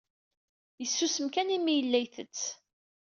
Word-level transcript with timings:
Yessusem 0.81 1.27
kan 1.29 1.49
mi 1.63 1.73
yella 1.75 1.97
itett. 2.05 2.41